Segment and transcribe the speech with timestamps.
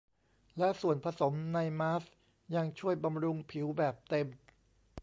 [0.57, 2.15] และส่วนผสมในมาสก์
[2.55, 4.27] ยังช่วยบำรุงผิวแบบเต็ม